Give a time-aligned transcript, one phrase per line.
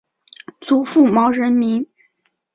[0.59, 1.87] 祖父毛仁民。